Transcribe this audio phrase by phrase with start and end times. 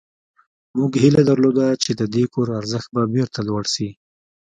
[0.77, 3.89] موږ هیله درلوده چې د دې کور ارزښت به بیرته لوړ شي